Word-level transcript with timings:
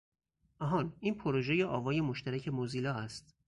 آهان! 0.61 0.93
این 0.99 1.15
پروژه 1.15 1.65
آوای 1.65 2.01
مشترک 2.01 2.47
موزیلا 2.47 2.93
است. 2.93 3.35